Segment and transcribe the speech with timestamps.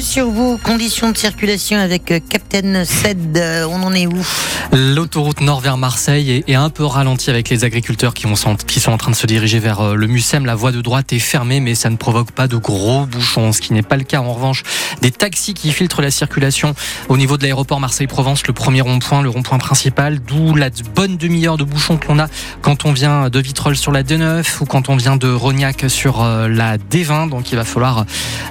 [0.00, 3.36] sur vos conditions de circulation avec euh, Captain Sed.
[3.36, 4.26] Euh, on en est où?
[4.72, 8.26] L'autoroute nord vers Marseille est, un peu ralentie avec les agriculteurs qui,
[8.66, 10.44] qui, sont en train de se diriger vers euh, le Mucem.
[10.44, 13.60] La voie de droite est fermée, mais ça ne provoque pas de gros bouchons, ce
[13.60, 14.64] qui n'est pas le cas en revanche
[15.02, 16.74] des taxis qui filtrent la circulation
[17.08, 21.56] au niveau de l'aéroport Marseille-Provence, le premier rond-point, le rond-point principal, d'où la bonne demi-heure
[21.56, 22.28] de bouchons que l'on a
[22.60, 26.24] quand on vient de Vitrolles sur la D9 ou quand on vient de Rognac sur
[26.24, 27.30] la D20.
[27.30, 28.04] Donc il va falloir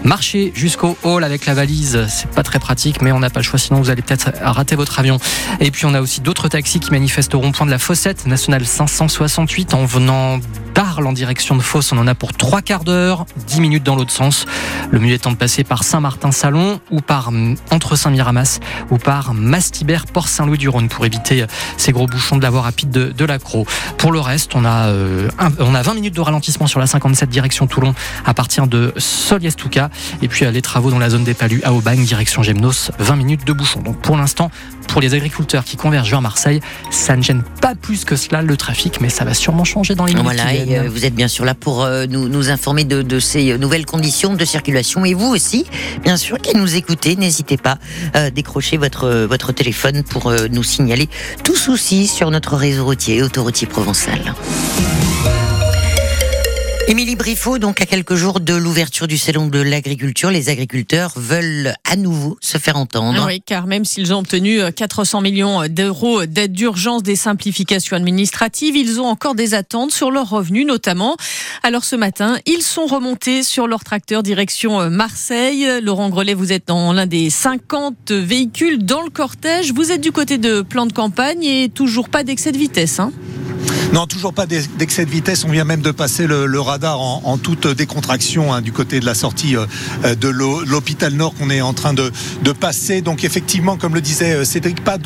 [0.04, 2.06] marcher jusqu'au hall avec la valise.
[2.08, 4.76] C'est pas très pratique, mais on n'a pas le choix, sinon vous allez peut-être rater
[4.76, 5.20] votre avion.
[5.60, 8.66] Et puis on a aussi d'autres taxis qui manifestent au rond-point de la Fossette, nationale
[8.66, 10.40] 568, en venant
[10.74, 11.92] d'Arles en direction de Fosse.
[11.92, 14.46] On en a pour trois quarts d'heure, 10 minutes dans l'autre sens.
[14.92, 17.32] Le mieux étant de passer par Saint-Martin-Salon ou par
[17.72, 18.60] entre Saint-Miramas
[18.92, 21.46] ou par Mastibert, Port-Saint-Louis-du-Rhône pour éviter
[21.78, 23.66] ces gros bouchons de la voie rapide de, l'accro.
[23.98, 25.30] Pour le reste, on a, euh,
[25.60, 27.96] on a 20 minutes de ralentissement sur la 57 direction Toulon
[28.26, 29.90] à partir de Soliestuka
[30.22, 33.46] et puis les travaux dans la zone des Palus à Aubagne direction Gemnos, 20 minutes
[33.46, 33.82] de bouchon.
[33.82, 34.52] Donc pour l'instant,
[34.88, 38.56] pour les agriculteurs qui convergent vers Marseille, ça ne gêne pas plus que cela le
[38.56, 41.28] trafic, mais ça va sûrement changer dans les minutes Voilà, et euh, vous êtes bien
[41.28, 45.04] sûr là pour euh, nous, nous, informer de, de, ces nouvelles conditions de circulation.
[45.04, 45.66] Et vous aussi,
[46.04, 47.80] bien sûr, qui nous écoutez, n'hésitez pas
[48.14, 51.10] à décrocher votre, votre téléphone pour euh, nous signaler
[51.44, 54.34] tout souci sur notre réseau routier, autoroutier provençal.
[56.88, 61.74] Émilie Briffaut, donc à quelques jours de l'ouverture du salon de l'agriculture, les agriculteurs veulent
[61.84, 63.26] à nouveau se faire entendre.
[63.26, 68.76] Oui, car même s'ils ont obtenu 400 euh, millions d'euros d'aide d'urgence des simplifications administratives,
[68.76, 71.18] ils ont encore des attentes sur leurs revenus notamment.
[71.64, 75.68] Alors ce matin, ils sont remontés sur leur tracteur direction euh, Marseille.
[75.82, 79.74] Laurent Grelet, vous êtes dans l'un des 50 véhicules dans le cortège.
[79.74, 83.00] Vous êtes du côté de plan de campagne et toujours pas d'excès de vitesse.
[83.00, 83.12] Hein
[83.94, 85.46] non, toujours pas d'excès de vitesse.
[85.46, 89.14] On vient même de passer le, radar en, toute décontraction hein, du côté de la
[89.14, 92.12] sortie euh, de l'hôpital Nord qu'on est en train de,
[92.60, 93.02] passer.
[93.02, 94.98] Donc effectivement, comme le disait euh, Cédric, pas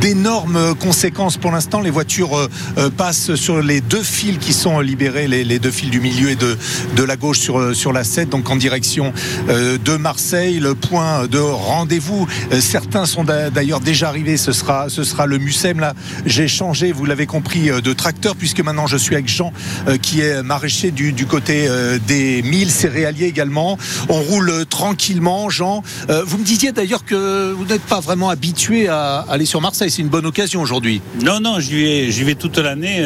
[0.00, 1.80] d'énormes conséquences pour l'instant.
[1.80, 6.00] Les voitures euh, passent sur les deux fils qui sont libérés, les, deux fils du
[6.00, 6.56] milieu et de,
[7.02, 9.12] la gauche sur, la 7, donc en direction
[9.48, 10.60] de Marseille.
[10.60, 12.26] Le point de rendez-vous,
[12.60, 14.36] certains sont d'ailleurs déjà arrivés.
[14.36, 14.86] Ce sera,
[15.26, 15.80] le Mucem.
[15.80, 19.52] Là, j'ai changé, vous l'avez compris, tracteur, puisque maintenant je suis avec Jean,
[19.88, 23.78] euh, qui est maraîcher du, côté euh, des milles céréaliers également.
[24.08, 25.82] On roule tranquillement, Jean.
[26.10, 29.90] Euh, vous me disiez d'ailleurs que vous n'êtes pas vraiment habitué à aller sur Marseille.
[29.90, 31.00] C'est une bonne occasion aujourd'hui.
[31.22, 33.04] Non, non, j'y vais, j'y vais toute l'année,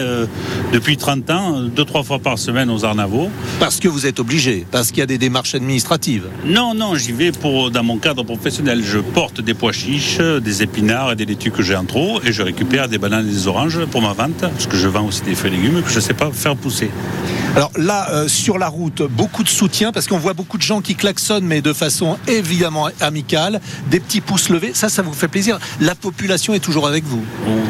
[0.73, 3.31] depuis 30 ans, deux, trois fois par semaine aux Arnavaux.
[3.61, 6.27] Parce que vous êtes obligé, parce qu'il y a des démarches administratives.
[6.45, 8.83] Non, non, j'y vais pour, dans mon cadre professionnel.
[8.85, 12.33] Je porte des pois chiches, des épinards et des laitues que j'ai en trop, et
[12.33, 15.23] je récupère des bananes et des oranges pour ma vente, parce que je vends aussi
[15.23, 16.91] des fruits et légumes que je ne sais pas faire pousser.
[17.57, 20.83] Alors là, euh, sur la route, beaucoup de soutien parce qu'on voit beaucoup de gens
[20.83, 23.61] qui klaxonnent, mais de façon évidemment amicale,
[23.91, 24.73] des petits pouces levés.
[24.75, 25.59] Ça, ça vous fait plaisir.
[25.81, 27.25] La population est toujours avec vous.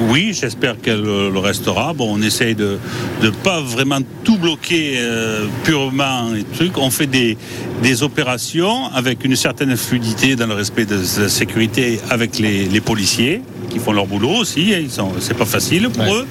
[0.08, 1.92] Oui, j'espère qu'elle le restera.
[1.92, 2.78] Bon, on essaye de
[3.22, 6.76] ne pas vraiment tout bloquer euh, purement et trucs.
[6.78, 7.38] On fait des,
[7.82, 13.42] des opérations avec une certaine fluidité dans le respect de la sécurité avec les policiers
[13.76, 14.74] qui font leur boulot aussi.
[14.74, 16.26] Hein, c'est pas facile pour eux.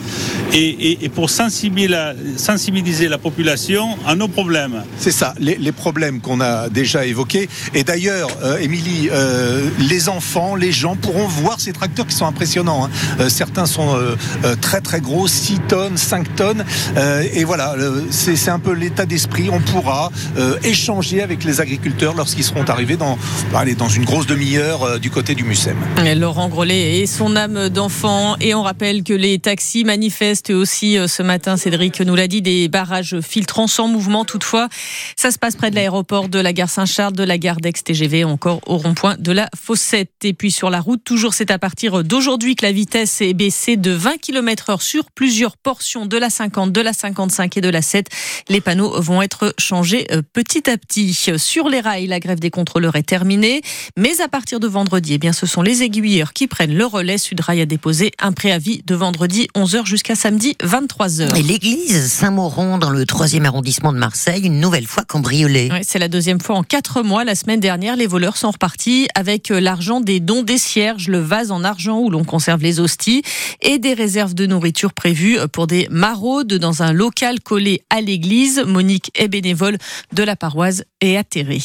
[0.53, 4.83] Et, pour sensibiliser la, sensibiliser la population à nos problèmes.
[4.97, 7.47] C'est ça, les, problèmes qu'on a déjà évoqués.
[7.73, 12.25] Et d'ailleurs, euh, Émilie, euh, les enfants, les gens pourront voir ces tracteurs qui sont
[12.25, 12.85] impressionnants.
[12.85, 12.89] Hein.
[13.19, 13.95] Euh, certains sont
[14.61, 16.65] très très gros, 6 tonnes, 5 tonnes.
[17.33, 17.75] et voilà,
[18.09, 19.49] c'est un peu l'état d'esprit.
[19.51, 20.11] On pourra
[20.63, 23.17] échanger avec les agriculteurs lorsqu'ils seront arrivés dans,
[23.53, 25.77] allez, dans une grosse demi-heure du côté du Mucem.
[26.15, 28.35] Laurent Grelet et son âme d'enfant.
[28.39, 32.41] Et on rappelle que les taxis manifestent aussi euh, ce matin, Cédric nous l'a dit,
[32.41, 34.69] des barrages filtrants sans mouvement toutefois.
[35.15, 38.61] Ça se passe près de l'aéroport de la gare Saint-Charles, de la gare d'Aix-TGV, encore
[38.65, 40.11] au rond-point de la Fossette.
[40.23, 43.77] Et puis sur la route, toujours c'est à partir d'aujourd'hui que la vitesse est baissée
[43.77, 47.69] de 20 km heure sur plusieurs portions de la 50, de la 55 et de
[47.69, 48.07] la 7.
[48.49, 51.13] Les panneaux vont être changés euh, petit à petit.
[51.37, 53.61] Sur les rails, la grève des contrôleurs est terminée.
[53.97, 57.17] Mais à partir de vendredi, eh bien, ce sont les aiguilleurs qui prennent le relais
[57.25, 61.35] Sudrail a déposé un préavis de vendredi 11h jusqu'à samedi 23h.
[61.35, 65.71] Et l'église Saint-Mauron, dans le 3e arrondissement de Marseille, une nouvelle fois cambriolée.
[65.81, 67.23] c'est la deuxième fois en quatre mois.
[67.23, 71.17] La semaine dernière, les voleurs sont repartis avec euh, l'argent des dons des cierges, le
[71.17, 73.23] vase en argent où l'on conserve les hosties
[73.61, 78.63] et des réserves de nourriture prévues pour des maraudes dans un local collé à l'église.
[78.67, 79.77] Monique est bénévole
[80.13, 81.59] de la paroisse et atterrée.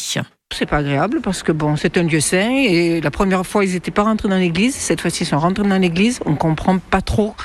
[0.52, 3.72] C'est pas agréable parce que bon, c'est un lieu saint et la première fois ils
[3.72, 6.18] n'étaient pas rentrés dans l'église, cette fois-ci ils sont rentrés dans l'église.
[6.26, 7.36] On comprend pas trop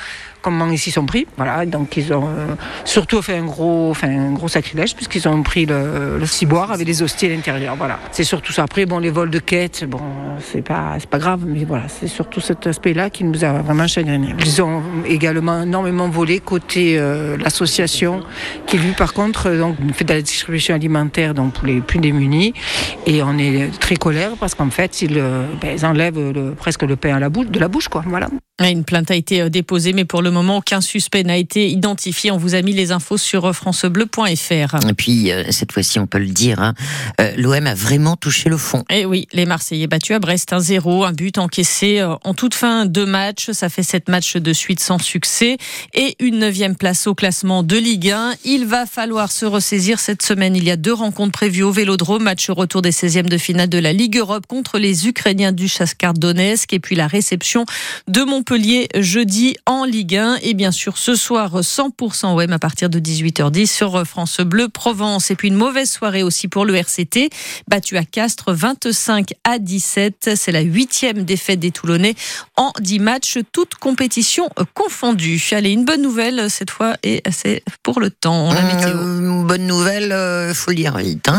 [0.46, 1.26] comment ils s'y sont pris.
[1.36, 2.54] Voilà, donc ils ont euh,
[2.84, 7.02] surtout fait un gros, enfin, un gros sacrilège puisqu'ils ont pris le, ciboire avec des
[7.02, 7.74] hosties à l'intérieur.
[7.74, 8.62] Voilà, c'est surtout ça.
[8.62, 10.00] Après, bon, les vols de quête, bon,
[10.38, 13.88] c'est pas, c'est pas grave, mais voilà, c'est surtout cet aspect-là qui nous a vraiment
[13.88, 14.36] chagriné.
[14.38, 18.20] Ils ont également énormément volé côté euh, l'association
[18.68, 21.98] qui lui, par contre, euh, donc fait de la distribution alimentaire donc pour les plus
[21.98, 22.54] démunis.
[23.06, 25.20] Et on est très colère parce qu'en fait, ils,
[25.60, 28.04] ben, enlèvent presque le pain à la bouche, de la bouche, quoi.
[28.06, 28.28] Voilà.
[28.60, 32.30] Une plainte a été déposée, mais pour le moment, aucun suspect n'a été identifié.
[32.30, 34.88] On vous a mis les infos sur francebleu.fr.
[34.88, 36.74] Et puis, euh, cette fois-ci, on peut le dire, hein,
[37.20, 38.84] euh, l'OM a vraiment touché le fond.
[38.90, 42.86] Et oui, les Marseillais battus à Brest 1-0, un but encaissé euh, en toute fin
[42.86, 43.50] de match.
[43.50, 45.56] Ça fait sept matchs de suite sans succès
[45.94, 48.34] et une neuvième place au classement de Ligue 1.
[48.44, 50.56] Il va falloir se ressaisir cette semaine.
[50.56, 52.22] Il y a deux rencontres prévues au Vélodrome.
[52.22, 56.14] Match retour des 16e de finale de la Ligue Europe contre les Ukrainiens du Shakhtar
[56.14, 57.64] Donetsk et puis la réception
[58.08, 60.25] de Montpellier jeudi en Ligue 1.
[60.42, 65.30] Et bien sûr, ce soir, 100% OM à partir de 18h10 sur France Bleu Provence.
[65.30, 67.30] Et puis une mauvaise soirée aussi pour le RCT,
[67.68, 70.30] battu à Castres 25 à 17.
[70.36, 72.14] C'est la huitième défaite des Toulonnais
[72.56, 75.42] en 10 matchs, toutes compétitions confondues.
[75.52, 78.52] Allez, une bonne nouvelle cette fois et c'est pour le temps.
[78.52, 78.96] La météo.
[78.96, 81.28] Euh, bonne nouvelle, euh, faut le dire vite.
[81.28, 81.34] Hein.